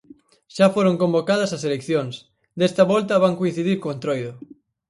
Xa 0.55 0.67
foron 0.75 0.99
convocadas 1.03 1.51
as 1.57 1.65
elecciòns, 1.69 2.15
desta 2.59 2.83
volta 2.91 3.21
van 3.23 3.37
coincidir 3.39 3.77
co 3.81 3.93
Entroido 3.95 4.31